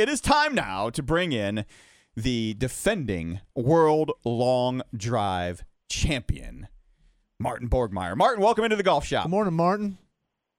it 0.00 0.08
is 0.08 0.20
time 0.22 0.54
now 0.54 0.88
to 0.88 1.02
bring 1.02 1.32
in 1.32 1.66
the 2.16 2.54
defending 2.54 3.40
world 3.54 4.10
long 4.24 4.80
drive 4.96 5.62
champion, 5.90 6.68
Martin 7.38 7.68
Borgmeier. 7.68 8.16
Martin, 8.16 8.42
welcome 8.42 8.64
into 8.64 8.76
the 8.76 8.82
golf 8.82 9.04
shop. 9.04 9.24
Good 9.24 9.30
morning, 9.30 9.52
Martin. 9.52 9.98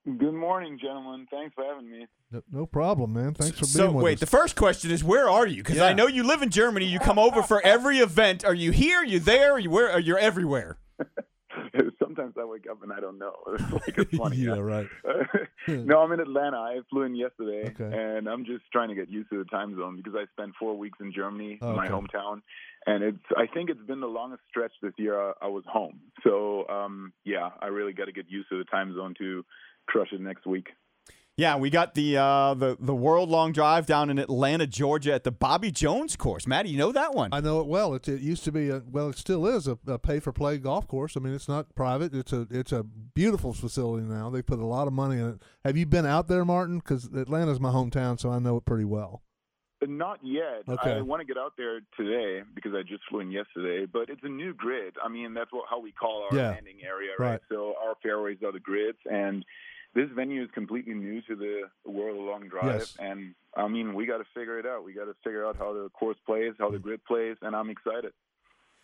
Good 0.05 0.33
morning, 0.33 0.77
gentlemen. 0.79 1.25
Thanks 1.31 1.55
for 1.55 1.63
having 1.63 1.89
me. 1.89 2.05
No, 2.31 2.43
no 2.51 2.65
problem, 2.67 3.13
man. 3.13 3.33
Thanks 3.33 3.57
for 3.57 3.65
so 3.65 3.85
being 3.85 3.95
with 3.95 4.03
wait, 4.03 4.13
us. 4.13 4.19
the 4.19 4.27
first 4.27 4.55
question 4.55 4.91
is 4.91 5.03
where 5.03 5.27
are 5.27 5.47
you? 5.47 5.63
Because 5.63 5.79
I 5.79 5.93
know 5.93 6.05
you 6.05 6.23
live 6.23 6.43
in 6.43 6.51
Germany. 6.51 6.85
You 6.85 6.99
come 6.99 7.17
over 7.17 7.41
for 7.41 7.61
every 7.65 7.97
event. 7.97 8.45
Are 8.45 8.53
you 8.53 8.71
here? 8.71 8.99
Are 8.99 9.05
you 9.05 9.19
there? 9.19 9.53
Are 9.53 9.59
you 9.59 9.71
where? 9.71 9.91
Are 9.91 9.99
you 9.99 10.17
everywhere? 10.17 10.77
Sometimes 12.21 12.35
I 12.39 12.45
wake 12.45 12.67
up 12.69 12.83
and 12.83 12.91
I 12.93 12.99
don't 12.99 13.17
know. 13.17 13.33
It's 13.53 13.71
like 13.73 13.97
it's 13.97 14.17
funny. 14.17 14.37
yeah, 14.37 14.57
right. 14.59 14.87
no, 15.67 15.99
I'm 16.01 16.11
in 16.11 16.19
Atlanta. 16.19 16.57
I 16.57 16.79
flew 16.89 17.03
in 17.03 17.15
yesterday, 17.15 17.69
Okay. 17.79 17.91
and 17.97 18.27
I'm 18.27 18.45
just 18.45 18.63
trying 18.71 18.89
to 18.89 18.95
get 18.95 19.09
used 19.09 19.29
to 19.31 19.37
the 19.39 19.45
time 19.45 19.75
zone 19.75 19.97
because 19.97 20.13
I 20.15 20.25
spent 20.33 20.53
four 20.59 20.77
weeks 20.77 20.99
in 21.01 21.11
Germany, 21.13 21.59
Oh, 21.61 21.75
my 21.75 21.87
okay. 21.87 21.93
hometown, 21.93 22.41
and 22.85 23.03
it's. 23.03 23.25
I 23.37 23.47
think 23.53 23.69
it's 23.69 23.81
been 23.87 23.99
the 24.01 24.07
longest 24.07 24.41
stretch 24.49 24.71
this 24.81 24.93
year 24.97 25.19
I, 25.19 25.33
I 25.43 25.47
was 25.47 25.63
home. 25.67 25.99
So, 26.23 26.67
um, 26.67 27.13
yeah, 27.25 27.49
I 27.61 27.67
really 27.67 27.93
got 27.93 28.05
to 28.05 28.11
get 28.11 28.29
used 28.29 28.49
to 28.49 28.57
the 28.57 28.65
time 28.65 28.93
zone 28.95 29.13
to 29.17 29.43
crush 29.87 30.09
it 30.11 30.21
next 30.21 30.45
week. 30.45 30.67
Yeah, 31.37 31.55
we 31.55 31.69
got 31.69 31.95
the 31.95 32.17
uh, 32.17 32.53
the 32.53 32.77
the 32.79 32.93
world 32.93 33.29
long 33.29 33.51
drive 33.51 33.85
down 33.85 34.09
in 34.09 34.19
Atlanta, 34.19 34.67
Georgia, 34.67 35.13
at 35.13 35.23
the 35.23 35.31
Bobby 35.31 35.71
Jones 35.71 36.15
course. 36.15 36.45
Maddie, 36.45 36.69
you 36.69 36.77
know 36.77 36.91
that 36.91 37.15
one? 37.15 37.29
I 37.31 37.39
know 37.39 37.61
it 37.61 37.67
well. 37.67 37.95
It, 37.95 38.07
it 38.07 38.21
used 38.21 38.43
to 38.43 38.51
be 38.51 38.69
a 38.69 38.83
well, 38.91 39.09
it 39.09 39.17
still 39.17 39.47
is 39.47 39.67
a, 39.67 39.79
a 39.87 39.97
pay 39.97 40.19
for 40.19 40.31
play 40.31 40.57
golf 40.57 40.87
course. 40.87 41.15
I 41.15 41.19
mean, 41.19 41.33
it's 41.33 41.47
not 41.47 41.73
private. 41.73 42.13
It's 42.13 42.33
a 42.33 42.47
it's 42.51 42.71
a 42.71 42.83
beautiful 42.83 43.53
facility 43.53 44.05
now. 44.05 44.29
They 44.29 44.41
put 44.41 44.59
a 44.59 44.65
lot 44.65 44.87
of 44.87 44.93
money 44.93 45.19
in 45.19 45.29
it. 45.29 45.41
Have 45.65 45.77
you 45.77 45.85
been 45.85 46.05
out 46.05 46.27
there, 46.27 46.45
Martin? 46.45 46.77
Because 46.79 47.05
Atlanta's 47.05 47.59
my 47.59 47.71
hometown, 47.71 48.19
so 48.19 48.29
I 48.29 48.37
know 48.39 48.57
it 48.57 48.65
pretty 48.65 48.85
well. 48.85 49.23
Uh, 49.81 49.87
Not 49.89 50.19
yet. 50.21 50.63
Okay. 50.67 50.97
I 50.97 51.01
want 51.01 51.21
to 51.21 51.25
get 51.25 51.37
out 51.37 51.53
there 51.57 51.79
today 51.97 52.43
because 52.53 52.73
I 52.75 52.83
just 52.83 53.01
flew 53.09 53.21
in 53.21 53.31
yesterday. 53.31 53.87
But 53.91 54.09
it's 54.09 54.21
a 54.23 54.29
new 54.29 54.53
grid. 54.53 54.95
I 55.03 55.07
mean, 55.07 55.33
that's 55.33 55.51
what 55.51 55.63
how 55.69 55.79
we 55.79 55.91
call 55.93 56.27
our 56.29 56.37
Yeah. 56.37 56.49
landing 56.49 56.79
area, 56.85 57.11
right? 57.17 57.31
Right. 57.31 57.39
So 57.49 57.73
our 57.83 57.95
fairways 58.03 58.37
are 58.45 58.51
the 58.51 58.59
grids, 58.59 58.99
and 59.09 59.43
this 59.93 60.09
venue 60.15 60.43
is 60.43 60.49
completely 60.53 60.93
new 60.93 61.21
to 61.23 61.35
the 61.35 61.89
world 61.89 62.17
of 62.17 62.25
long 62.25 62.47
drive. 62.47 62.79
Yes. 62.79 62.97
And 62.99 63.35
I 63.55 63.67
mean, 63.67 63.93
we 63.93 64.05
got 64.05 64.19
to 64.19 64.25
figure 64.33 64.57
it 64.59 64.65
out. 64.65 64.85
We 64.85 64.93
got 64.93 65.05
to 65.05 65.15
figure 65.23 65.45
out 65.45 65.57
how 65.57 65.73
the 65.73 65.89
course 65.89 66.17
plays, 66.25 66.53
how 66.59 66.69
the 66.71 66.79
grid 66.79 67.03
plays, 67.05 67.37
and 67.41 67.55
I'm 67.55 67.69
excited. 67.69 68.13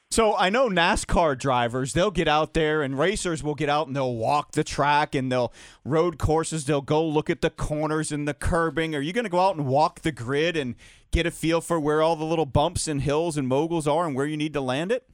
So 0.10 0.36
I 0.38 0.50
know 0.50 0.70
NASCAR 0.70 1.38
drivers, 1.38 1.92
they'll 1.92 2.12
get 2.12 2.30
out 2.30 2.54
there 2.54 2.82
and 2.82 2.98
racers 2.98 3.44
will 3.44 3.56
get 3.56 3.68
out 3.68 3.88
and 3.88 3.96
they'll 3.96 4.16
walk 4.16 4.54
the 4.54 4.64
track 4.64 5.14
and 5.14 5.30
they'll 5.30 5.52
road 5.84 6.18
courses, 6.18 6.64
they'll 6.64 6.82
go 6.82 7.06
look 7.06 7.30
at 7.30 7.42
the 7.42 7.50
corners 7.50 8.12
and 8.12 8.26
the 8.26 8.34
curbing. 8.34 8.96
Are 8.96 9.02
you 9.02 9.12
going 9.12 9.26
to 9.26 9.30
go 9.30 9.42
out 9.42 9.58
and 9.58 9.68
walk 9.68 10.02
the 10.02 10.14
grid 10.14 10.56
and 10.56 10.76
get 11.12 11.26
a 11.26 11.32
feel 11.32 11.60
for 11.60 11.78
where 11.78 12.02
all 12.02 12.16
the 12.16 12.24
little 12.24 12.46
bumps 12.46 12.88
and 12.88 13.02
hills 13.02 13.36
and 13.36 13.50
moguls 13.50 13.86
are 13.86 14.08
and 14.08 14.16
where 14.16 14.26
you 14.26 14.38
need 14.38 14.54
to 14.54 14.62
land 14.62 14.94
it? 14.94 15.10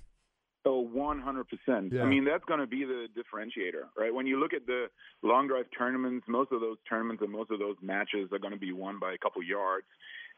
Oh, 0.66 0.88
100%. 0.96 1.92
Yeah. 1.92 2.04
I 2.04 2.06
mean, 2.06 2.24
that's 2.24 2.46
going 2.46 2.62
to 2.62 2.68
be 2.68 2.86
the 2.86 3.08
differentiator, 3.18 3.84
right? 3.98 4.14
When 4.14 4.26
you 4.26 4.40
look 4.40 4.54
at 4.54 4.66
the 4.66 4.86
long 5.22 5.48
drive 5.48 5.66
tournaments, 5.78 6.26
most 6.28 6.52
of 6.54 6.62
those 6.62 6.78
tournaments 6.88 7.22
and 7.22 7.32
most 7.32 7.52
of 7.52 7.60
those 7.60 7.76
matches 7.82 8.30
are 8.32 8.40
going 8.40 8.54
to 8.54 8.60
be 8.60 8.72
won 8.72 8.98
by 9.00 9.12
a 9.14 9.18
couple 9.18 9.44
yards. 9.44 9.86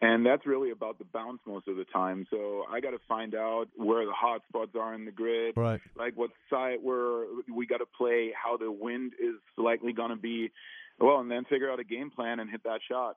And 0.01 0.25
that's 0.25 0.45
really 0.45 0.71
about 0.71 0.97
the 0.97 1.05
bounce 1.05 1.39
most 1.45 1.67
of 1.67 1.77
the 1.77 1.85
time. 1.85 2.25
So 2.29 2.63
I 2.69 2.79
got 2.81 2.91
to 2.91 2.99
find 3.07 3.33
out 3.35 3.67
where 3.77 4.05
the 4.05 4.11
hot 4.13 4.41
spots 4.49 4.71
are 4.77 4.93
in 4.93 5.05
the 5.05 5.11
grid, 5.11 5.55
Right. 5.55 5.79
like 5.95 6.13
what 6.17 6.31
side 6.49 6.79
where 6.81 7.25
we 7.53 7.65
got 7.67 7.77
to 7.77 7.85
play, 7.97 8.33
how 8.35 8.57
the 8.57 8.71
wind 8.71 9.13
is 9.19 9.35
likely 9.57 9.93
going 9.93 10.09
to 10.09 10.17
be. 10.17 10.51
Well, 10.99 11.19
and 11.19 11.29
then 11.29 11.45
figure 11.45 11.71
out 11.71 11.79
a 11.79 11.83
game 11.83 12.09
plan 12.09 12.39
and 12.39 12.49
hit 12.49 12.63
that 12.63 12.79
shot. 12.89 13.15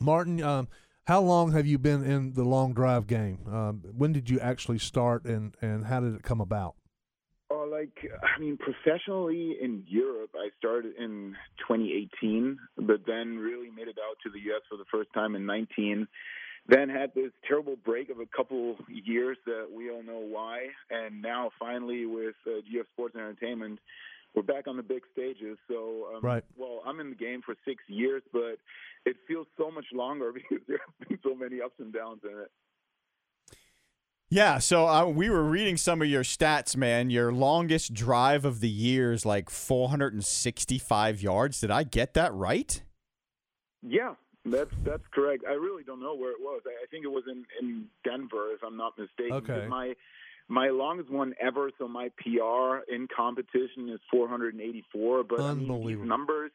Martin, 0.00 0.42
um, 0.42 0.68
how 1.06 1.20
long 1.20 1.52
have 1.52 1.66
you 1.66 1.78
been 1.78 2.04
in 2.04 2.34
the 2.34 2.44
long 2.44 2.74
drive 2.74 3.06
game? 3.06 3.40
Um, 3.50 3.82
when 3.96 4.12
did 4.12 4.30
you 4.30 4.38
actually 4.40 4.78
start, 4.78 5.24
and 5.24 5.56
and 5.60 5.86
how 5.86 6.00
did 6.00 6.14
it 6.14 6.22
come 6.22 6.40
about? 6.40 6.74
Oh, 7.50 7.68
like 7.70 7.92
I 8.22 8.40
mean, 8.40 8.56
professionally 8.56 9.56
in 9.60 9.84
Europe, 9.86 10.30
I 10.34 10.50
started 10.58 10.94
in 10.98 11.34
2018, 11.68 12.58
but 12.78 13.00
then 13.06 13.36
really 13.38 13.70
made 13.70 13.88
it 13.88 13.98
out 13.98 14.16
to 14.22 14.30
the 14.30 14.40
U.S. 14.46 14.62
for 14.70 14.76
the 14.76 14.84
first 14.90 15.12
time 15.12 15.34
in 15.34 15.44
19. 15.44 16.06
Then 16.68 16.88
had 16.88 17.12
this 17.14 17.32
terrible 17.46 17.74
break 17.84 18.08
of 18.08 18.20
a 18.20 18.26
couple 18.36 18.76
years 18.88 19.36
that 19.46 19.66
we 19.74 19.90
all 19.90 20.04
know 20.04 20.20
why, 20.20 20.68
and 20.90 21.20
now 21.20 21.50
finally 21.58 22.06
with 22.06 22.36
uh, 22.46 22.60
GF 22.60 22.86
Sports 22.92 23.16
and 23.16 23.24
Entertainment, 23.24 23.80
we're 24.34 24.42
back 24.42 24.66
on 24.66 24.76
the 24.76 24.82
big 24.82 25.02
stages. 25.12 25.58
So, 25.68 26.08
um, 26.14 26.20
Right. 26.22 26.44
well, 26.56 26.82
I'm 26.86 27.00
in 27.00 27.10
the 27.10 27.16
game 27.16 27.42
for 27.44 27.54
six 27.66 27.82
years, 27.88 28.22
but 28.32 28.58
it 29.04 29.16
feels 29.28 29.46
so 29.56 29.70
much 29.70 29.86
longer 29.92 30.32
because 30.34 30.64
there 30.66 30.78
have 30.78 31.08
been 31.08 31.18
so 31.22 31.34
many 31.34 31.60
ups 31.60 31.74
and 31.78 31.92
downs 31.92 32.20
in 32.24 32.38
it. 32.38 32.50
Yeah, 34.30 34.60
so 34.60 34.88
uh, 34.88 35.04
we 35.04 35.28
were 35.28 35.44
reading 35.44 35.76
some 35.76 36.00
of 36.00 36.08
your 36.08 36.22
stats, 36.22 36.74
man. 36.74 37.10
Your 37.10 37.32
longest 37.32 37.92
drive 37.92 38.46
of 38.46 38.60
the 38.60 38.68
year 38.68 39.12
is 39.12 39.26
like 39.26 39.50
465 39.50 41.20
yards. 41.20 41.60
Did 41.60 41.70
I 41.70 41.82
get 41.82 42.14
that 42.14 42.32
right? 42.32 42.82
Yeah, 43.82 44.14
that's 44.46 44.70
that's 44.84 45.02
correct. 45.12 45.44
I 45.46 45.52
really 45.52 45.84
don't 45.84 46.00
know 46.00 46.14
where 46.14 46.30
it 46.30 46.40
was. 46.40 46.62
I, 46.66 46.70
I 46.70 46.86
think 46.90 47.04
it 47.04 47.08
was 47.10 47.24
in 47.30 47.44
in 47.60 47.88
Denver, 48.04 48.52
if 48.54 48.62
I'm 48.64 48.76
not 48.78 48.94
mistaken. 48.96 49.34
Okay. 49.34 49.66
My 49.66 49.94
my 50.52 50.68
longest 50.68 51.10
one 51.10 51.34
ever. 51.40 51.70
So 51.78 51.88
my 51.88 52.10
PR 52.18 52.84
in 52.92 53.08
competition 53.14 53.88
is 53.88 54.00
484. 54.10 55.24
But 55.24 55.40
I 55.40 55.54
mean, 55.54 55.86
these 55.86 55.98
numbers 56.06 56.50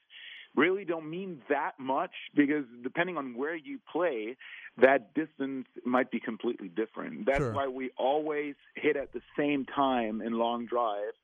really 0.55 0.85
don't 0.85 1.09
mean 1.09 1.41
that 1.49 1.73
much 1.79 2.11
because 2.35 2.65
depending 2.83 3.17
on 3.17 3.35
where 3.35 3.55
you 3.55 3.79
play, 3.91 4.37
that 4.77 5.13
distance 5.15 5.65
might 5.83 6.11
be 6.11 6.19
completely 6.19 6.67
different. 6.67 7.25
That's 7.25 7.39
Sure. 7.39 7.53
why 7.53 7.67
we 7.67 7.89
always 7.97 8.55
hit 8.75 8.95
at 8.95 9.13
the 9.13 9.21
same 9.35 9.65
time 9.65 10.21
in 10.21 10.33
long 10.33 10.67
drives 10.67 11.17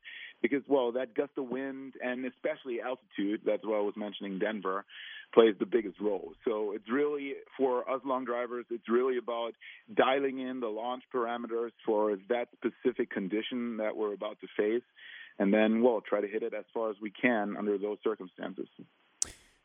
because 0.43 0.61
well 0.67 0.91
that 0.91 1.15
gust 1.15 1.31
of 1.37 1.47
wind 1.47 1.93
and 2.03 2.23
especially 2.25 2.79
altitude 2.79 3.41
that's 3.43 3.65
why 3.65 3.77
i 3.77 3.81
was 3.81 3.95
mentioning 3.97 4.37
denver 4.37 4.85
plays 5.33 5.55
the 5.59 5.65
biggest 5.65 5.99
role. 5.99 6.33
So 6.45 6.73
it's 6.73 6.87
really 6.91 7.33
for 7.57 7.89
us 7.89 8.01
long 8.05 8.23
drivers 8.23 8.65
it's 8.69 8.87
really 8.87 9.17
about 9.17 9.53
dialing 9.93 10.39
in 10.39 10.59
the 10.59 10.67
launch 10.67 11.03
parameters 11.13 11.71
for 11.85 12.17
that 12.29 12.49
specific 12.53 13.09
condition 13.09 13.77
that 13.77 13.97
we're 13.97 14.13
about 14.13 14.37
to 14.41 14.47
face 14.55 14.83
and 15.39 15.51
then 15.51 15.81
we'll 15.81 16.01
try 16.01 16.21
to 16.21 16.27
hit 16.27 16.43
it 16.43 16.53
as 16.53 16.65
far 16.73 16.91
as 16.91 16.97
we 17.01 17.09
can 17.09 17.55
under 17.57 17.79
those 17.79 17.97
circumstances 18.03 18.67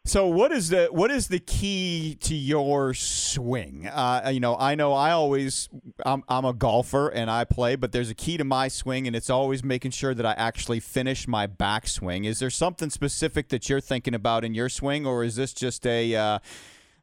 So 0.09 0.27
what 0.27 0.53
is 0.53 0.71
the 0.71 0.87
what 0.87 1.11
is 1.11 1.29
the 1.29 1.39
key 1.39 2.17
to 2.23 2.35
your 2.35 2.95
swing? 2.95 3.87
Uh, 3.87 4.31
you 4.33 4.41
know, 4.41 4.57
I 4.57 4.75
know 4.75 4.95
I 4.95 5.11
always 5.11 5.69
I'm 6.03 6.25
I'm 6.31 6.47
a 6.47 6.55
golfer 6.55 7.09
and 7.09 7.31
I 7.31 7.45
play, 7.45 7.77
but 7.77 7.93
there's 7.93 8.09
a 8.09 8.15
key 8.15 8.39
to 8.39 8.45
my 8.45 8.69
swing, 8.69 9.07
and 9.07 9.15
it's 9.15 9.29
always 9.29 9.63
making 9.63 9.91
sure 9.91 10.15
that 10.15 10.25
I 10.25 10.33
actually 10.33 10.81
finish 10.81 11.29
my 11.29 11.47
backswing. 11.47 12.25
Is 12.25 12.39
there 12.39 12.49
something 12.49 12.89
specific 12.89 13.51
that 13.51 13.69
you're 13.69 13.83
thinking 13.83 14.15
about 14.15 14.47
in 14.47 14.55
your 14.55 14.71
swing, 14.71 15.05
or 15.05 15.25
is 15.25 15.37
this 15.37 15.53
just 15.53 15.87
a 15.87 16.17
uh, 16.17 16.39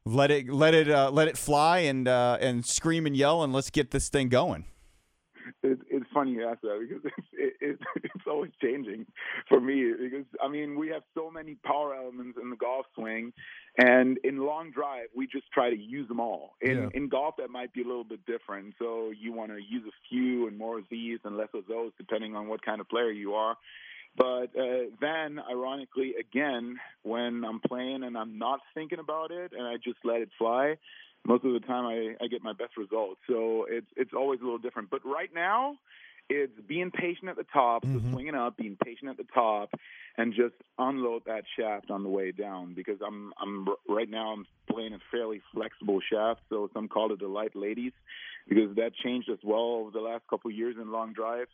let 0.04 0.32
it 0.32 0.50
let 0.50 0.74
it 0.74 0.90
uh, 0.90 1.12
let 1.12 1.28
it 1.28 1.38
fly 1.38 1.80
and 1.80 2.08
uh, 2.08 2.40
and 2.42 2.66
scream 2.66 3.06
and 3.06 3.16
yell 3.16 3.44
and 3.44 3.54
let's 3.54 3.70
get 3.70 3.92
this 3.92 4.10
thing 4.10 4.30
going? 4.30 4.66
Funny 6.16 6.32
you 6.32 6.48
ask 6.50 6.62
that 6.62 6.80
because 6.82 7.04
it's, 7.18 7.28
it, 7.34 7.54
it, 7.62 7.80
it's 8.04 8.26
always 8.28 8.52
changing 8.62 9.06
for 9.48 9.60
me. 9.62 9.94
Because 10.02 10.26
I 10.44 10.48
mean, 10.48 10.80
we 10.80 10.88
have 10.90 11.04
so 11.14 11.30
many 11.30 11.56
power 11.64 11.94
elements 11.94 12.40
in 12.42 12.50
the 12.50 12.56
golf 12.56 12.88
swing, 12.96 13.34
and 13.78 14.18
in 14.24 14.38
long 14.38 14.72
drive, 14.72 15.10
we 15.16 15.28
just 15.28 15.52
try 15.54 15.70
to 15.70 15.78
use 15.78 16.08
them 16.08 16.20
all. 16.20 16.56
In 16.62 16.78
Yeah. 16.78 16.90
in 16.94 17.10
golf, 17.10 17.36
that 17.38 17.50
might 17.52 17.74
be 17.74 17.82
a 17.84 17.86
little 17.86 18.04
bit 18.04 18.26
different. 18.26 18.74
So 18.80 19.12
you 19.12 19.34
want 19.34 19.52
to 19.52 19.58
use 19.58 19.84
a 19.88 19.96
few 20.10 20.48
and 20.48 20.58
more 20.58 20.80
of 20.80 20.86
these 20.90 21.20
and 21.26 21.38
less 21.38 21.50
of 21.54 21.68
those, 21.68 21.92
depending 21.98 22.36
on 22.36 22.48
what 22.48 22.66
kind 22.66 22.82
of 22.82 22.90
player 22.90 23.12
you 23.12 23.34
are. 23.36 23.58
But 24.18 24.58
uh, 24.58 24.96
then, 25.02 25.40
ironically, 25.52 26.14
again, 26.18 26.78
when 27.04 27.44
I'm 27.44 27.60
playing 27.60 28.04
and 28.04 28.18
I'm 28.18 28.38
not 28.40 28.62
thinking 28.74 29.00
about 29.00 29.32
it 29.32 29.52
and 29.52 29.68
I 29.68 29.76
just 29.76 29.98
let 30.06 30.22
it 30.22 30.30
fly, 30.38 30.78
most 31.26 31.44
of 31.44 31.54
the 31.54 31.60
time 31.60 31.86
I, 31.86 32.24
I 32.24 32.28
get 32.28 32.44
my 32.44 32.54
best 32.54 32.78
results. 32.78 33.20
So 33.28 33.66
it's 33.70 33.88
it's 33.96 34.14
always 34.14 34.40
a 34.42 34.44
little 34.44 34.60
different. 34.60 34.90
But 34.90 35.06
right 35.06 35.34
now, 35.34 35.78
it's 36.30 36.60
being 36.68 36.92
patient 36.92 37.30
at 37.30 37.36
the 37.36 37.46
top, 37.52 37.84
so 37.84 38.00
Mhm. 38.00 38.12
swinging 38.12 38.36
up, 38.36 38.58
being 38.58 38.78
patient 38.84 39.10
at 39.10 39.18
the 39.18 39.32
top, 39.34 39.70
and 40.18 40.34
just 40.34 40.56
unload 40.80 41.26
that 41.26 41.44
shaft 41.58 41.92
on 41.92 42.04
the 42.04 42.10
way 42.10 42.32
down. 42.32 42.74
Because 42.74 43.00
I'm 43.02 43.34
I'm 43.38 43.68
right 43.88 44.10
now 44.10 44.32
I'm 44.34 44.46
playing 44.68 44.94
a 44.94 45.00
fairly 45.12 45.42
flexible 45.54 46.00
shaft, 46.02 46.42
so 46.50 46.70
some 46.74 46.88
call 46.88 47.12
it 47.12 47.20
the 47.20 47.28
light 47.28 47.56
ladies, 47.56 47.94
because 48.48 48.76
that 48.76 48.94
changed 48.96 49.30
as 49.30 49.40
well 49.44 49.82
over 49.82 49.92
the 49.92 50.02
last 50.02 50.28
couple 50.28 50.50
of 50.50 50.58
years 50.58 50.76
in 50.82 50.92
long 50.92 51.14
drives. 51.14 51.52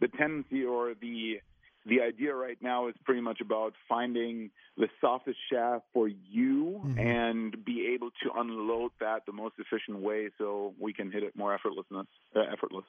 The 0.00 0.08
tendency 0.08 0.64
or 0.64 0.94
the 0.94 1.40
the 1.86 2.00
idea 2.00 2.34
right 2.34 2.56
now 2.62 2.88
is 2.88 2.94
pretty 3.04 3.20
much 3.20 3.40
about 3.40 3.74
finding 3.88 4.50
the 4.76 4.88
softest 5.00 5.38
shaft 5.50 5.84
for 5.92 6.08
you 6.08 6.80
Mhm. 6.84 6.98
and 6.98 7.64
be 7.64 7.86
able 7.94 8.10
to 8.22 8.32
unload 8.36 8.92
that 9.00 9.26
the 9.26 9.32
most 9.32 9.54
efficient 9.58 9.98
way 9.98 10.30
so 10.38 10.74
we 10.78 10.92
can 10.92 11.10
hit 11.12 11.22
it 11.22 11.36
more 11.36 11.56
effortlessness 11.56 12.06
uh, 12.34 12.40
effortless. 12.52 12.84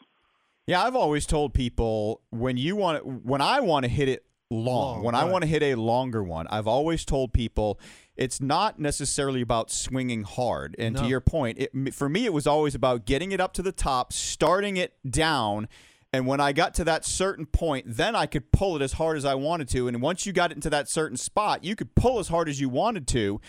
Yeah, 0.68 0.82
I've 0.84 0.96
always 0.96 1.26
told 1.26 1.54
people 1.54 2.22
when 2.32 2.58
you 2.58 2.76
want 2.76 3.06
when 3.26 3.42
I 3.42 3.60
want 3.60 3.84
to 3.84 3.90
hit 3.90 4.10
it 4.10 4.26
long. 4.50 4.96
Long, 4.98 5.04
when 5.04 5.16
I 5.16 5.26
want 5.26 5.42
to 5.44 5.48
hit 5.48 5.62
a 5.64 5.76
longer 5.76 6.24
one, 6.24 6.48
I've 6.48 6.68
always 6.68 7.04
told 7.04 7.34
people 7.34 7.80
it's 8.16 8.40
not 8.40 8.80
necessarily 8.80 9.42
about 9.42 9.70
swinging 9.72 10.24
hard. 10.24 10.76
And 10.80 10.96
to 10.98 11.06
your 11.08 11.20
point, 11.20 11.58
it, 11.60 11.94
for 11.94 12.08
me, 12.08 12.26
it 12.26 12.34
was 12.34 12.48
always 12.48 12.74
about 12.76 13.06
getting 13.06 13.32
it 13.32 13.42
up 13.42 13.54
to 13.54 13.62
the 13.62 13.72
top, 13.72 14.14
starting 14.14 14.78
it 14.78 14.94
down. 15.08 15.68
And 16.16 16.26
when 16.26 16.40
I 16.40 16.54
got 16.54 16.74
to 16.76 16.86
that 16.86 17.04
certain 17.04 17.46
point, 17.46 17.86
then 17.90 18.16
I 18.16 18.26
could 18.26 18.54
pull 18.54 18.78
it 18.78 18.82
as 18.82 18.94
hard 18.94 19.18
as 19.18 19.26
I 19.26 19.36
wanted 19.36 19.68
to. 19.70 19.90
And 19.90 20.02
once 20.02 20.26
you 20.26 20.32
got 20.32 20.52
it 20.52 20.56
into 20.56 20.70
that 20.70 20.88
certain 20.88 21.18
spot, 21.18 21.66
you 21.66 21.76
could 21.76 21.94
pull 21.94 22.20
as 22.20 22.30
hard 22.30 22.48
as 22.48 22.62
you 22.62 22.70
wanted 22.70 23.06
to. 23.10 23.42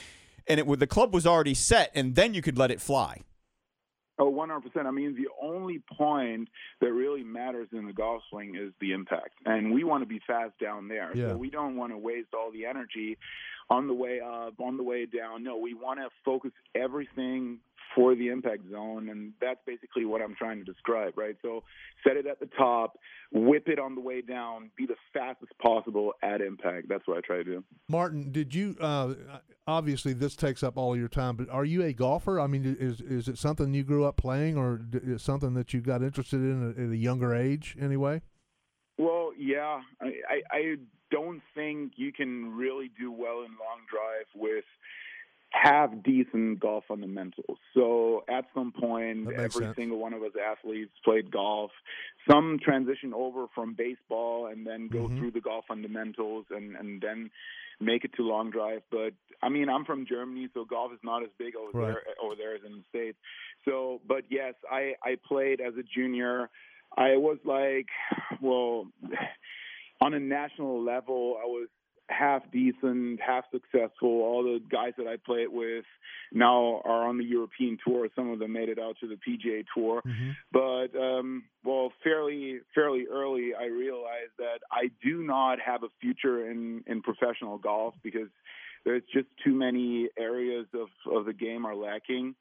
And 0.48 0.58
it 0.58 0.66
would 0.66 0.80
the 0.80 0.86
club 0.88 1.14
was 1.14 1.26
already 1.26 1.54
set, 1.54 1.92
and 1.94 2.16
then 2.16 2.34
you 2.34 2.42
could 2.42 2.58
let 2.58 2.72
it 2.72 2.80
fly. 2.80 3.22
Oh, 4.18 4.32
100%. 4.32 4.84
I 4.84 4.90
mean, 4.90 5.14
the 5.14 5.28
only 5.40 5.80
point 5.96 6.48
that 6.80 6.92
really 6.92 7.22
matters 7.22 7.68
in 7.72 7.86
the 7.86 7.92
golf 7.92 8.22
swing 8.30 8.56
is 8.56 8.72
the 8.80 8.92
impact. 8.92 9.34
And 9.44 9.72
we 9.72 9.84
want 9.84 10.02
to 10.02 10.06
be 10.06 10.20
fast 10.26 10.58
down 10.58 10.88
there. 10.88 11.12
Yeah. 11.14 11.28
So 11.28 11.36
we 11.36 11.50
don't 11.50 11.76
want 11.76 11.92
to 11.92 11.98
waste 11.98 12.34
all 12.34 12.50
the 12.50 12.66
energy 12.66 13.16
on 13.70 13.86
the 13.86 13.94
way 13.94 14.20
up, 14.20 14.54
on 14.58 14.76
the 14.76 14.82
way 14.82 15.06
down. 15.06 15.44
No, 15.44 15.56
we 15.56 15.74
want 15.74 16.00
to 16.00 16.08
focus 16.24 16.52
everything 16.74 17.58
for 17.94 18.14
the 18.14 18.28
impact 18.28 18.62
zone. 18.70 19.08
And 19.08 19.32
that's 19.40 19.60
basically 19.66 20.04
what 20.04 20.20
I'm 20.22 20.34
trying 20.34 20.58
to 20.58 20.64
describe, 20.64 21.16
right? 21.16 21.36
So 21.42 21.62
set 22.06 22.16
it 22.16 22.26
at 22.26 22.40
the 22.40 22.48
top, 22.58 22.98
whip 23.32 23.68
it 23.68 23.78
on 23.78 23.94
the 23.94 24.00
way 24.00 24.20
down, 24.20 24.70
be 24.76 24.86
the 24.86 24.96
fastest 25.12 25.52
possible 25.58 26.12
at 26.22 26.40
impact. 26.40 26.88
That's 26.88 27.06
what 27.06 27.18
I 27.18 27.20
try 27.20 27.36
to 27.38 27.44
do. 27.44 27.64
Martin, 27.88 28.32
did 28.32 28.54
you? 28.54 28.76
Uh, 28.80 29.14
obviously, 29.66 30.12
this 30.12 30.36
takes 30.36 30.62
up 30.62 30.76
all 30.76 30.96
your 30.96 31.08
time. 31.08 31.36
But 31.36 31.48
are 31.50 31.64
you 31.64 31.82
a 31.82 31.92
golfer? 31.92 32.40
I 32.40 32.46
mean, 32.46 32.76
is 32.78 33.00
is 33.00 33.28
it 33.28 33.38
something 33.38 33.74
you 33.74 33.84
grew 33.84 34.04
up 34.04 34.16
playing, 34.16 34.56
or 34.56 34.80
is 34.92 35.22
something 35.22 35.54
that 35.54 35.72
you 35.72 35.80
got 35.80 36.02
interested 36.02 36.40
in 36.40 36.70
at, 36.70 36.92
a 36.92 36.96
younger 36.96 37.34
age? 37.34 37.76
Anyway. 37.80 38.22
Well, 38.98 39.32
yeah, 39.38 39.82
I, 40.00 40.06
I, 40.06 40.42
I 40.50 40.76
don't 41.10 41.42
think 41.54 41.92
you 41.96 42.12
can 42.12 42.54
really 42.54 42.90
do 42.98 43.12
well 43.12 43.40
in 43.40 43.50
long 43.60 43.84
drive 43.90 44.26
with 44.34 44.64
half 45.62 45.90
decent 46.04 46.60
golf 46.60 46.84
fundamentals. 46.86 47.58
So 47.74 48.24
at 48.28 48.44
some 48.54 48.72
point, 48.72 49.28
every 49.32 49.64
sense. 49.64 49.76
single 49.76 49.98
one 49.98 50.12
of 50.12 50.22
us 50.22 50.32
athletes 50.36 50.92
played 51.04 51.30
golf. 51.30 51.70
Some 52.30 52.58
transition 52.62 53.14
over 53.14 53.46
from 53.54 53.72
baseball 53.74 54.46
and 54.48 54.66
then 54.66 54.88
go 54.88 55.08
Mhm. 55.08 55.18
through 55.18 55.30
the 55.30 55.40
golf 55.40 55.64
fundamentals 55.66 56.44
and, 56.50 56.76
and 56.76 57.00
then 57.00 57.30
make 57.80 58.04
it 58.04 58.12
to 58.14 58.22
long 58.22 58.50
drive. 58.50 58.82
But 58.90 59.14
I 59.42 59.48
mean, 59.48 59.68
I'm 59.68 59.84
from 59.84 60.04
Germany, 60.06 60.48
so 60.52 60.64
golf 60.64 60.92
is 60.92 61.00
not 61.02 61.22
as 61.22 61.30
big 61.38 61.56
over 61.56 61.70
Right. 61.78 61.86
there 61.88 62.02
over 62.22 62.34
there 62.34 62.54
as 62.54 62.62
in 62.64 62.72
the 62.78 62.84
states. 62.90 63.18
So, 63.64 64.00
but 64.06 64.24
yes, 64.30 64.54
I 64.70 64.94
I 65.02 65.16
played 65.26 65.60
as 65.60 65.74
a 65.76 65.82
junior. 65.82 66.50
I 66.96 67.16
was 67.16 67.38
like, 67.44 67.88
well, 68.40 68.86
on 70.00 70.14
a 70.14 70.20
national 70.20 70.82
level, 70.82 71.38
I 71.42 71.46
was 71.46 71.68
half 72.08 72.42
decent, 72.52 73.20
half 73.20 73.44
successful. 73.50 74.08
All 74.22 74.42
the 74.42 74.60
guys 74.70 74.92
that 74.98 75.06
I 75.06 75.16
played 75.16 75.48
with 75.50 75.84
now 76.32 76.80
are 76.84 77.06
on 77.06 77.18
the 77.18 77.24
European 77.24 77.78
tour. 77.86 78.08
Some 78.14 78.30
of 78.30 78.38
them 78.38 78.52
made 78.52 78.68
it 78.68 78.78
out 78.78 78.96
to 79.00 79.08
the 79.08 79.16
PGA 79.16 79.64
Tour. 79.74 80.02
Mm-hmm. 80.06 80.30
But 80.52 80.98
um, 80.98 81.44
well, 81.64 81.92
fairly 82.02 82.60
fairly 82.74 83.06
early, 83.10 83.52
I 83.58 83.66
realized 83.66 84.32
that 84.38 84.60
I 84.70 84.90
do 85.02 85.22
not 85.22 85.58
have 85.60 85.82
a 85.82 85.88
future 86.00 86.50
in 86.50 86.84
in 86.86 87.02
professional 87.02 87.58
golf 87.58 87.94
because 88.02 88.28
there's 88.84 89.02
just 89.12 89.26
too 89.44 89.54
many 89.54 90.08
areas 90.18 90.66
of 90.74 90.88
of 91.12 91.26
the 91.26 91.32
game 91.32 91.66
are 91.66 91.76
lacking. 91.76 92.34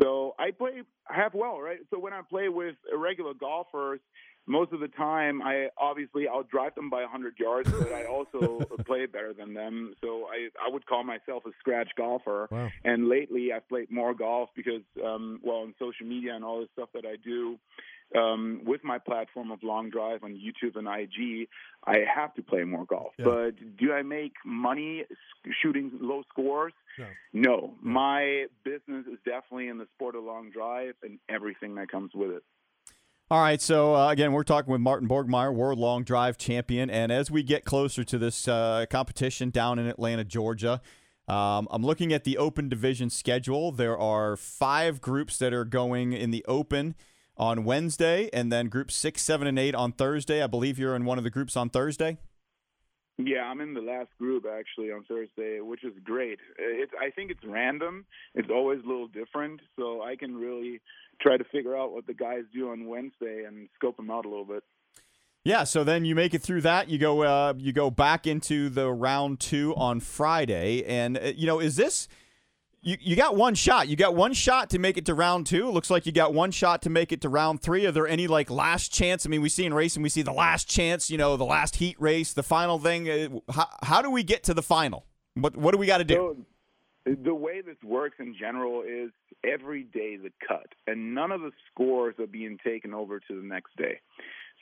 So 0.00 0.34
I 0.38 0.50
play 0.50 0.82
half 1.04 1.34
well, 1.34 1.60
right? 1.60 1.78
So 1.90 1.98
when 1.98 2.12
I 2.12 2.20
play 2.28 2.48
with 2.48 2.76
irregular 2.92 3.34
golfers, 3.34 4.00
most 4.46 4.72
of 4.72 4.80
the 4.80 4.88
time 4.88 5.40
I 5.40 5.68
obviously 5.78 6.26
I'll 6.26 6.42
drive 6.42 6.74
them 6.74 6.90
by 6.90 7.02
100 7.02 7.34
yards, 7.38 7.70
but 7.70 7.92
I 7.92 8.04
also 8.04 8.60
play 8.86 9.06
better 9.06 9.32
than 9.32 9.54
them. 9.54 9.94
So 10.02 10.26
I 10.26 10.48
I 10.64 10.70
would 10.70 10.86
call 10.86 11.04
myself 11.04 11.44
a 11.46 11.50
scratch 11.60 11.90
golfer. 11.96 12.48
Wow. 12.50 12.70
And 12.84 13.08
lately, 13.08 13.52
I've 13.52 13.68
played 13.68 13.90
more 13.90 14.14
golf 14.14 14.50
because, 14.56 14.82
um, 15.04 15.40
well, 15.42 15.58
on 15.58 15.74
social 15.78 16.06
media 16.06 16.34
and 16.34 16.44
all 16.44 16.60
this 16.60 16.70
stuff 16.72 16.88
that 16.94 17.04
I 17.06 17.16
do 17.24 17.58
um, 18.16 18.62
with 18.64 18.84
my 18.84 18.98
platform 18.98 19.50
of 19.50 19.62
Long 19.62 19.90
Drive 19.90 20.22
on 20.22 20.32
YouTube 20.32 20.76
and 20.76 20.86
IG, 20.86 21.48
I 21.84 21.98
have 22.14 22.34
to 22.34 22.42
play 22.42 22.64
more 22.64 22.84
golf. 22.84 23.12
Yeah. 23.18 23.24
But 23.24 23.76
do 23.78 23.92
I 23.92 24.02
make 24.02 24.32
money 24.44 25.04
shooting 25.62 25.90
low 26.00 26.22
scores? 26.30 26.72
No. 26.98 27.06
No. 27.32 27.74
My 27.80 28.46
business 28.64 29.06
is 29.06 29.18
definitely 29.24 29.68
in 29.68 29.78
the 29.78 29.86
sport 29.94 30.14
of 30.14 30.24
long 30.24 30.50
drive 30.50 30.94
and 31.02 31.18
everything 31.28 31.74
that 31.76 31.90
comes 31.90 32.12
with 32.14 32.30
it. 32.30 32.42
All 33.30 33.40
right, 33.40 33.62
so 33.62 33.96
uh, 33.96 34.10
again, 34.10 34.32
we're 34.32 34.42
talking 34.42 34.70
with 34.70 34.82
Martin 34.82 35.08
Borgmeier, 35.08 35.54
World 35.54 35.78
Long 35.78 36.04
Drive 36.04 36.36
Champion, 36.36 36.90
and 36.90 37.10
as 37.10 37.30
we 37.30 37.42
get 37.42 37.64
closer 37.64 38.04
to 38.04 38.18
this 38.18 38.46
uh, 38.46 38.84
competition 38.90 39.48
down 39.48 39.78
in 39.78 39.86
Atlanta, 39.86 40.22
Georgia, 40.22 40.82
um, 41.28 41.66
I'm 41.70 41.82
looking 41.82 42.12
at 42.12 42.24
the 42.24 42.36
Open 42.36 42.68
Division 42.68 43.08
schedule. 43.08 43.72
There 43.72 43.96
are 43.96 44.36
five 44.36 45.00
groups 45.00 45.38
that 45.38 45.54
are 45.54 45.64
going 45.64 46.12
in 46.12 46.30
the 46.30 46.44
Open 46.46 46.94
on 47.42 47.64
Wednesday, 47.64 48.30
and 48.32 48.52
then 48.52 48.68
group 48.68 48.92
six, 48.92 49.20
seven, 49.20 49.48
and 49.48 49.58
eight 49.58 49.74
on 49.74 49.90
Thursday. 49.90 50.44
I 50.44 50.46
believe 50.46 50.78
you're 50.78 50.94
in 50.94 51.04
one 51.04 51.18
of 51.18 51.24
the 51.24 51.30
groups 51.30 51.56
on 51.56 51.70
Thursday. 51.70 52.18
Yeah, 53.18 53.42
I'm 53.42 53.60
in 53.60 53.74
the 53.74 53.80
last 53.80 54.10
group 54.16 54.44
actually 54.46 54.92
on 54.92 55.02
Thursday, 55.04 55.60
which 55.60 55.82
is 55.82 55.92
great. 56.04 56.38
It's 56.56 56.92
I 57.00 57.10
think 57.10 57.32
it's 57.32 57.44
random. 57.44 58.06
It's 58.36 58.48
always 58.48 58.78
a 58.84 58.86
little 58.86 59.08
different, 59.08 59.60
so 59.76 60.02
I 60.02 60.14
can 60.14 60.36
really 60.36 60.80
try 61.20 61.36
to 61.36 61.44
figure 61.44 61.76
out 61.76 61.92
what 61.92 62.06
the 62.06 62.14
guys 62.14 62.42
do 62.54 62.70
on 62.70 62.86
Wednesday 62.86 63.44
and 63.44 63.68
scope 63.74 63.96
them 63.96 64.10
out 64.10 64.24
a 64.24 64.28
little 64.28 64.44
bit. 64.44 64.62
Yeah, 65.44 65.64
so 65.64 65.82
then 65.82 66.04
you 66.04 66.14
make 66.14 66.34
it 66.34 66.42
through 66.42 66.60
that. 66.60 66.88
You 66.88 66.98
go, 66.98 67.22
uh, 67.22 67.54
you 67.58 67.72
go 67.72 67.90
back 67.90 68.28
into 68.28 68.68
the 68.68 68.88
round 68.92 69.40
two 69.40 69.74
on 69.74 69.98
Friday, 69.98 70.84
and 70.84 71.18
uh, 71.18 71.32
you 71.34 71.48
know, 71.48 71.58
is 71.58 71.74
this? 71.74 72.06
You, 72.84 72.96
you 73.00 73.14
got 73.14 73.36
one 73.36 73.54
shot. 73.54 73.86
You 73.88 73.94
got 73.94 74.16
one 74.16 74.32
shot 74.32 74.70
to 74.70 74.78
make 74.80 74.96
it 74.96 75.06
to 75.06 75.14
round 75.14 75.46
two. 75.46 75.70
Looks 75.70 75.88
like 75.88 76.04
you 76.04 76.10
got 76.10 76.34
one 76.34 76.50
shot 76.50 76.82
to 76.82 76.90
make 76.90 77.12
it 77.12 77.20
to 77.20 77.28
round 77.28 77.62
three. 77.62 77.86
Are 77.86 77.92
there 77.92 78.08
any 78.08 78.26
like 78.26 78.50
last 78.50 78.92
chance? 78.92 79.24
I 79.24 79.28
mean, 79.28 79.40
we 79.40 79.48
see 79.48 79.64
in 79.64 79.72
racing, 79.72 80.02
we 80.02 80.08
see 80.08 80.22
the 80.22 80.32
last 80.32 80.68
chance. 80.68 81.08
You 81.08 81.16
know, 81.16 81.36
the 81.36 81.44
last 81.44 81.76
heat 81.76 81.96
race, 82.00 82.32
the 82.32 82.42
final 82.42 82.80
thing. 82.80 83.08
Uh, 83.08 83.52
How, 83.52 83.68
how 83.84 84.02
do 84.02 84.10
we 84.10 84.24
get 84.24 84.42
to 84.44 84.54
the 84.54 84.62
final? 84.62 85.06
What 85.34 85.56
what 85.56 85.72
do 85.72 85.78
we 85.78 85.86
got 85.86 85.98
to 85.98 86.04
do? 86.04 86.44
So 87.06 87.14
the 87.22 87.34
way 87.34 87.60
this 87.60 87.76
works 87.84 88.16
in 88.18 88.34
general 88.38 88.82
is 88.82 89.10
every 89.44 89.84
day 89.84 90.16
the 90.16 90.32
cut, 90.46 90.66
and 90.88 91.14
none 91.14 91.30
of 91.30 91.40
the 91.40 91.52
scores 91.70 92.16
are 92.18 92.26
being 92.26 92.58
taken 92.64 92.94
over 92.94 93.20
to 93.20 93.40
the 93.40 93.46
next 93.46 93.76
day. 93.76 94.00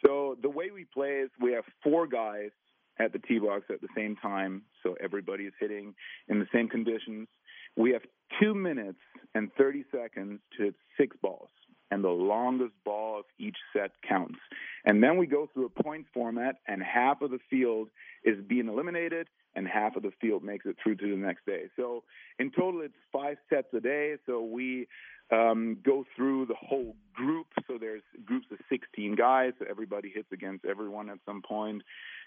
So 0.04 0.36
the 0.42 0.50
way 0.50 0.70
we 0.70 0.84
play 0.84 1.20
is 1.24 1.30
we 1.40 1.52
have 1.52 1.64
four 1.82 2.06
guys 2.06 2.50
at 2.98 3.12
the 3.12 3.18
tee 3.18 3.38
box 3.38 3.64
at 3.70 3.80
the 3.80 3.88
same 3.96 4.16
time, 4.16 4.62
so 4.82 4.94
everybody 5.02 5.44
is 5.44 5.54
hitting 5.58 5.94
in 6.28 6.38
the 6.38 6.46
same 6.52 6.68
conditions. 6.68 7.28
We 7.76 7.92
have 7.92 8.02
two 8.40 8.54
minutes 8.54 8.98
and 9.34 9.50
30 9.56 9.84
seconds 9.92 10.40
to 10.56 10.64
hit 10.64 10.74
six 10.96 11.16
balls, 11.22 11.50
and 11.90 12.04
the 12.04 12.08
longest 12.08 12.74
ball 12.84 13.20
of 13.20 13.24
each 13.38 13.56
set 13.72 13.92
counts. 14.06 14.38
And 14.84 15.02
then 15.02 15.16
we 15.16 15.26
go 15.26 15.48
through 15.52 15.66
a 15.66 15.82
points 15.82 16.08
format, 16.12 16.56
and 16.66 16.82
half 16.82 17.22
of 17.22 17.30
the 17.30 17.38
field 17.48 17.88
is 18.24 18.36
being 18.48 18.68
eliminated, 18.68 19.28
and 19.54 19.66
half 19.66 19.96
of 19.96 20.02
the 20.02 20.12
field 20.20 20.42
makes 20.42 20.66
it 20.66 20.76
through 20.82 20.96
to 20.96 21.10
the 21.10 21.16
next 21.16 21.46
day. 21.46 21.64
So 21.76 22.04
in 22.38 22.50
total, 22.50 22.82
it's 22.82 22.94
five 23.12 23.36
sets 23.48 23.68
a 23.74 23.80
day. 23.80 24.16
So 24.26 24.42
we 24.42 24.86
um, 25.32 25.78
go 25.84 26.04
through 26.16 26.46
the 26.46 26.54
whole 26.54 26.96
group. 27.14 27.46
So 27.66 27.78
there's 27.78 28.02
groups 28.24 28.46
of 28.52 28.58
16 28.68 29.16
guys. 29.16 29.52
So 29.58 29.66
everybody 29.68 30.10
hits 30.14 30.28
against 30.32 30.64
everyone 30.64 31.10
at 31.10 31.18
some 31.26 31.42
point. 31.42 31.82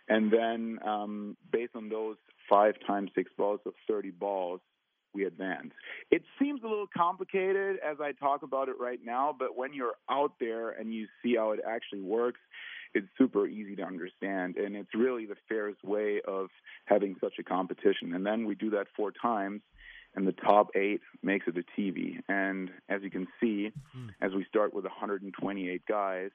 And 0.10 0.32
then 0.32 0.80
um, 0.86 1.38
based 1.52 1.76
on 1.76 1.90
those 1.90 2.18
five 2.50 2.76
times 2.86 3.12
six 3.16 3.32
balls 3.38 3.62
of 3.66 3.74
30 3.88 4.12
balls, 4.12 4.60
we 5.14 5.26
advance. 5.26 5.72
It 6.12 6.24
seems 6.40 6.62
a 6.64 6.68
little 6.68 6.88
complicated 6.96 7.78
as 7.86 7.98
I 8.02 8.12
talk 8.14 8.44
about 8.44 8.70
it 8.70 8.76
right 8.80 9.00
now, 9.04 9.36
but 9.38 9.58
when 9.58 9.74
you're 9.74 9.96
out 10.10 10.34
there 10.40 10.70
and 10.70 10.94
you 10.94 11.08
see 11.22 11.36
how 11.36 11.52
it 11.52 11.60
actually 11.68 12.02
works, 12.02 12.40
it's 12.94 13.08
super 13.18 13.48
easy 13.48 13.76
to 13.76 13.84
understand. 13.84 14.58
And 14.58 14.76
it's 14.76 14.94
really 14.94 15.26
the 15.26 15.36
fairest 15.50 15.84
way 15.84 16.22
of 16.28 16.50
having 16.86 17.16
such 17.20 17.34
a 17.40 17.44
competition. 17.44 18.14
And 18.14 18.26
then 18.26 18.46
we 18.46 18.56
do 18.56 18.70
that 18.72 18.88
four 18.96 19.12
times, 19.12 19.62
and 20.16 20.28
the 20.28 20.32
top 20.32 20.70
eight 20.76 21.02
makes 21.24 21.48
it 21.48 21.56
to 21.56 21.64
TV. 21.78 22.22
And 22.30 22.70
as 22.90 23.02
you 23.02 23.10
can 23.10 23.28
see, 23.40 23.72
hmm. 23.92 24.10
as 24.22 24.34
we 24.34 24.46
start 24.46 24.74
with 24.74 24.84
128 24.86 25.82
guys, 25.88 26.30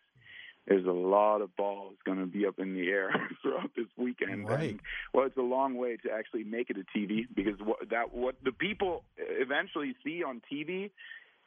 there's 0.68 0.86
a 0.86 0.90
lot 0.90 1.40
of 1.40 1.54
balls 1.56 1.94
going 2.04 2.18
to 2.18 2.26
be 2.26 2.46
up 2.46 2.58
in 2.58 2.74
the 2.74 2.88
air 2.88 3.10
throughout 3.42 3.70
this 3.76 3.86
weekend. 3.96 4.46
Right. 4.48 4.70
And, 4.70 4.80
well, 5.14 5.26
it's 5.26 5.36
a 5.36 5.42
long 5.42 5.76
way 5.76 5.96
to 5.96 6.10
actually 6.10 6.44
make 6.44 6.70
it 6.70 6.76
a 6.76 6.98
TV 6.98 7.26
because 7.34 7.58
what 7.64 7.88
that 7.90 8.12
what 8.12 8.36
the 8.44 8.52
people 8.52 9.04
eventually 9.18 9.94
see 10.04 10.22
on 10.22 10.42
TV 10.52 10.90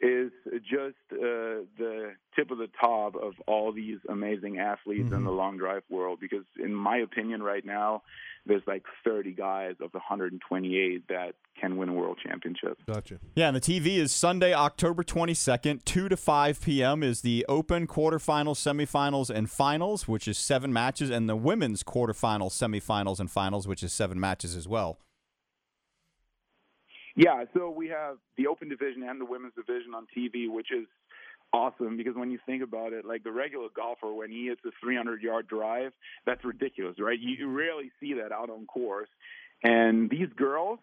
is 0.01 0.31
just 0.61 0.95
uh, 1.11 1.63
the 1.77 2.13
tip 2.35 2.49
of 2.51 2.57
the 2.57 2.69
top 2.79 3.15
of 3.15 3.33
all 3.47 3.71
these 3.71 3.99
amazing 4.09 4.57
athletes 4.59 5.05
Mm-hmm. 5.05 5.13
in 5.15 5.23
the 5.23 5.31
long 5.31 5.57
drive 5.57 5.83
world. 5.89 6.19
Because 6.19 6.43
in 6.59 6.73
my 6.73 6.97
opinion, 6.97 7.43
right 7.43 7.63
now, 7.65 8.01
there's 8.45 8.63
like 8.65 8.83
30 9.03 9.33
guys 9.33 9.75
of 9.79 9.91
the 9.91 9.99
128 9.99 11.07
that 11.09 11.33
can 11.59 11.77
win 11.77 11.89
a 11.89 11.93
world 11.93 12.17
championship. 12.25 12.77
Gotcha. 12.87 13.19
Yeah, 13.35 13.47
and 13.49 13.55
the 13.55 13.61
TV 13.61 13.97
is 13.97 14.11
Sunday, 14.11 14.53
October 14.53 15.03
22nd, 15.03 15.85
2 15.85 16.09
to 16.09 16.17
5 16.17 16.61
p.m. 16.61 17.03
is 17.03 17.21
the 17.21 17.45
Open 17.47 17.85
quarterfinals, 17.85 18.57
semifinals, 18.57 19.29
and 19.29 19.49
finals, 19.49 20.07
which 20.07 20.27
is 20.27 20.37
seven 20.39 20.73
matches, 20.73 21.11
and 21.11 21.29
the 21.29 21.35
women's 21.35 21.83
quarterfinals, 21.83 22.51
semifinals, 22.53 23.19
and 23.19 23.29
finals, 23.29 23.67
which 23.67 23.83
is 23.83 23.93
seven 23.93 24.19
matches 24.19 24.55
as 24.55 24.67
well. 24.67 24.97
Yeah, 27.15 27.43
so 27.53 27.69
we 27.69 27.89
have 27.89 28.17
the 28.37 28.47
open 28.47 28.69
division 28.69 29.03
and 29.03 29.19
the 29.19 29.25
women's 29.25 29.53
division 29.53 29.93
on 29.93 30.07
TV, 30.15 30.49
which 30.49 30.71
is 30.71 30.87
awesome 31.53 31.97
because 31.97 32.15
when 32.15 32.31
you 32.31 32.39
think 32.45 32.63
about 32.63 32.93
it, 32.93 33.05
like 33.05 33.23
the 33.23 33.31
regular 33.31 33.67
golfer, 33.75 34.13
when 34.13 34.31
he 34.31 34.47
hits 34.47 34.61
a 34.65 34.71
300 34.81 35.21
yard 35.21 35.47
drive, 35.47 35.91
that's 36.25 36.43
ridiculous, 36.45 36.95
right? 36.99 37.19
You, 37.19 37.49
rarely 37.49 37.91
see 37.99 38.13
that 38.13 38.31
out 38.31 38.49
on 38.49 38.65
course. 38.65 39.09
And 39.63 40.09
these 40.09 40.29
girls, 40.35 40.79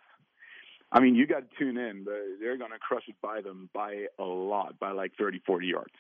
I 0.93 1.01
mean, 1.01 1.15
you 1.15 1.27
got 1.27 1.41
to 1.51 1.59
tune 1.59 1.79
in, 1.79 2.05
but 2.05 2.15
they're 2.41 2.59
going 2.59 2.73
to 2.73 2.79
crush 2.79 3.05
it 3.09 3.17
by 3.23 3.41
them 3.41 3.71
by 3.75 4.07
a 4.19 4.25
lot, 4.25 4.79
by 4.79 4.93
like 4.93 5.13
30, 5.19 5.41
40 5.47 5.67
yards. 5.67 5.95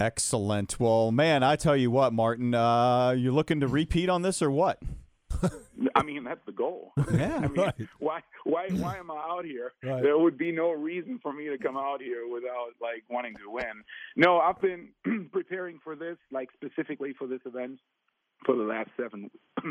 Excellent. 0.00 0.78
Well, 0.78 1.10
man, 1.10 1.42
I 1.42 1.56
tell 1.56 1.76
you 1.76 1.90
what, 1.90 2.12
Martin, 2.12 2.54
uh, 2.54 3.10
you 3.10 3.32
looking 3.32 3.60
to 3.60 3.66
repeat 3.66 4.08
on 4.08 4.22
this 4.22 4.40
or 4.40 4.50
what? 4.50 4.80
I 5.94 6.02
mean, 6.02 6.24
that's 6.24 6.44
the 6.46 6.52
goal. 6.52 6.92
Yeah. 7.12 7.36
I 7.42 7.48
mean, 7.48 7.54
Right. 7.60 7.74
why 7.98 8.20
why 8.44 8.68
why 8.70 8.96
am 8.98 9.10
I 9.10 9.16
out 9.16 9.44
here? 9.44 9.72
Right. 9.82 10.02
There 10.02 10.18
would 10.18 10.36
be 10.38 10.52
no 10.52 10.72
reason 10.72 11.18
for 11.22 11.32
me 11.32 11.48
to 11.48 11.58
come 11.58 11.76
out 11.76 12.00
here 12.02 12.26
without 12.26 12.70
like 12.80 13.04
wanting 13.08 13.34
to 13.36 13.50
win. 13.50 13.82
No, 14.16 14.38
I've 14.38 14.60
been 14.60 14.88
preparing 15.32 15.78
for 15.82 15.94
this, 15.96 16.16
like 16.30 16.48
specifically 16.54 17.14
for 17.18 17.26
this 17.26 17.40
event, 17.46 17.78
for 18.44 18.56
the 18.56 18.62
last 18.64 18.90
seven. 19.00 19.30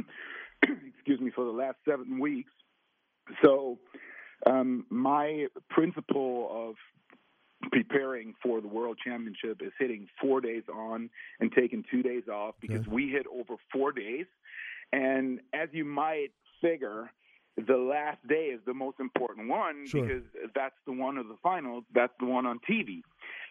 excuse 0.63 1.19
me, 1.19 1.31
for 1.36 1.45
the 1.45 1.51
last 1.51 1.77
seven 1.88 2.19
weeks. 2.19 2.51
So, 3.43 3.77
um, 4.45 4.86
my 4.89 5.47
principle 5.69 6.50
of 6.69 6.75
preparing 7.71 8.33
for 8.41 8.62
the 8.62 8.67
world 8.67 8.97
championship 9.03 9.62
is 9.62 9.71
hitting 9.79 10.07
four 10.21 10.41
days 10.41 10.63
on 10.74 11.09
and 11.39 11.51
taking 11.51 11.83
two 11.91 12.01
days 12.03 12.24
off 12.31 12.55
because 12.62 12.81
Okay. 12.81 12.91
we 12.91 13.09
hit 13.09 13.25
over 13.27 13.55
four 13.71 13.91
days. 13.91 14.25
And 14.91 15.39
as 15.53 15.70
you 15.72 15.86
might 15.86 16.32
figure, 16.62 17.12
the 17.58 17.77
last 17.77 18.20
day 18.27 18.51
is 18.53 18.62
the 18.65 18.74
most 18.74 19.00
important 19.00 19.50
one 19.50 19.88
Sure. 19.88 20.06
because 20.06 20.24
that's 20.53 20.75
the 20.86 20.91
one 20.91 21.17
of 21.17 21.27
the 21.27 21.38
finals, 21.41 21.84
that's 21.94 22.13
the 22.20 22.25
one 22.25 22.46
on 22.46 22.60
TV. 22.70 23.01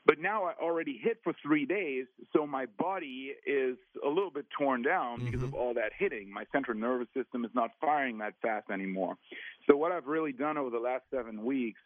But 0.05 0.21
now 0.21 0.45
I 0.45 0.53
already 0.63 0.97
hit 0.97 1.19
for 1.25 1.33
three 1.43 1.67
days, 1.67 2.07
so 2.33 2.47
my 2.47 2.67
body 2.67 3.35
is 3.45 3.77
a 4.05 4.09
little 4.09 4.31
bit 4.31 4.47
torn 4.57 4.83
down 4.83 5.25
because 5.25 5.41
mm-hmm. 5.41 5.45
of 5.47 5.55
all 5.55 5.75
that 5.75 5.91
hitting. 5.99 6.33
My 6.33 6.45
central 6.53 6.79
nervous 6.79 7.09
system 7.13 7.45
is 7.45 7.51
not 7.55 7.73
firing 7.81 8.19
that 8.19 8.35
fast 8.41 8.71
anymore. 8.71 9.17
So 9.69 9.77
what 9.77 9.91
I've 9.91 10.07
really 10.07 10.33
done 10.33 10.57
over 10.57 10.71
the 10.71 10.79
last 10.79 11.03
seven 11.13 11.45
weeks 11.45 11.81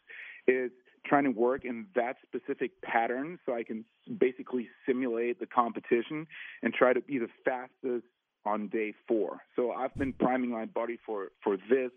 is 0.47 0.69
trying 1.03 1.23
to 1.23 1.31
work 1.31 1.65
in 1.65 1.87
that 1.95 2.17
specific 2.21 2.79
pattern 2.83 3.39
so 3.45 3.55
I 3.55 3.63
can 3.63 3.83
basically 4.19 4.69
simulate 4.87 5.39
the 5.39 5.47
competition 5.47 6.27
and 6.61 6.71
try 6.71 6.93
to 6.93 7.01
be 7.01 7.17
the 7.17 7.29
fastest 7.43 8.05
on 8.45 8.67
day 8.67 8.93
four. 9.07 9.41
So 9.55 9.71
I've 9.71 9.93
been 9.95 10.13
priming 10.13 10.51
my 10.51 10.65
body 10.65 10.97
for, 11.05 11.31
for 11.43 11.57
this 11.69 11.91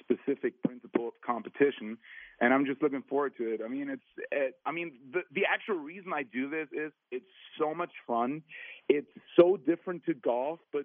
specific 0.00 0.62
principle 0.62 1.08
of 1.08 1.14
competition, 1.24 1.98
and 2.40 2.52
I'm 2.52 2.64
just 2.66 2.82
looking 2.82 3.02
forward 3.08 3.34
to 3.38 3.44
it. 3.52 3.60
I 3.64 3.68
mean, 3.68 3.90
it's, 3.90 4.02
it, 4.30 4.54
I 4.66 4.72
mean, 4.72 4.92
the, 5.12 5.20
the 5.34 5.42
actual 5.52 5.76
reason 5.76 6.12
I 6.12 6.22
do 6.22 6.48
this 6.48 6.68
is 6.72 6.92
it's 7.10 7.24
so 7.58 7.74
much 7.74 7.92
fun. 8.06 8.42
It's 8.88 9.10
so 9.38 9.56
different 9.56 10.04
to 10.06 10.14
golf, 10.14 10.60
but 10.72 10.84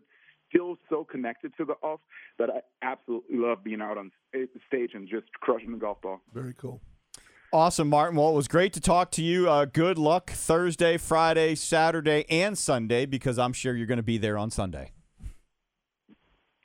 still 0.49 0.77
so 0.89 1.03
connected 1.03 1.51
to 1.57 1.65
the 1.65 1.75
golf 1.81 2.01
that 2.39 2.49
I 2.49 2.59
absolutely 2.81 3.37
love 3.37 3.63
being 3.63 3.81
out 3.81 3.97
on 3.97 4.11
sta- 4.29 4.47
stage 4.67 4.91
and 4.93 5.07
just 5.07 5.31
crushing 5.41 5.71
the 5.71 5.77
golf 5.77 6.01
ball. 6.01 6.21
Very 6.33 6.53
cool. 6.53 6.81
Awesome, 7.53 7.87
Martin. 7.87 8.17
Well, 8.17 8.29
it 8.29 8.35
was 8.35 8.49
great 8.49 8.73
to 8.73 8.81
talk 8.81 9.09
to 9.11 9.23
you. 9.23 9.49
Uh, 9.49 9.63
good 9.65 9.97
luck 9.97 10.29
Thursday, 10.31 10.97
Friday, 10.97 11.55
Saturday, 11.55 12.25
and 12.29 12.57
Sunday 12.57 13.05
because 13.05 13.39
I'm 13.39 13.53
sure 13.53 13.73
you're 13.73 13.87
going 13.87 13.97
to 13.97 14.03
be 14.03 14.17
there 14.17 14.37
on 14.37 14.51
Sunday. 14.51 14.91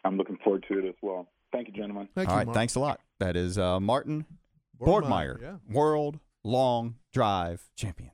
I'm 0.05 0.17
looking 0.17 0.39
forward 0.43 0.65
to 0.71 0.79
it 0.79 0.85
as 0.89 0.95
well. 1.03 1.29
Thank 1.53 1.69
you, 1.69 1.75
gentlemen. 1.75 2.09
Thank 2.15 2.29
All 2.29 2.35
you, 2.35 2.39
right, 2.39 2.47
Mark. 2.47 2.55
thanks 2.57 2.75
a 2.77 2.81
lot. 2.81 3.01
That 3.21 3.37
is 3.37 3.59
uh, 3.59 3.79
Martin 3.81 4.25
Borgmeier, 4.81 5.03
Borgmeier, 5.03 5.43
Yeah. 5.43 5.57
World 5.69 6.19
Long 6.45 6.95
Drive 7.13 7.69
Champion. 7.77 8.12